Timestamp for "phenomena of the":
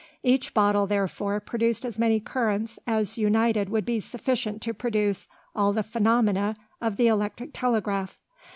5.83-7.05